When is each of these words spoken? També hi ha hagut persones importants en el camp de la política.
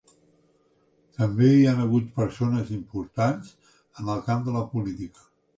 També 1.17 1.49
hi 1.57 1.67
ha 1.71 1.75
hagut 1.83 2.09
persones 2.17 2.73
importants 2.79 3.55
en 3.77 4.11
el 4.15 4.27
camp 4.31 4.45
de 4.49 4.57
la 4.61 4.69
política. 4.77 5.33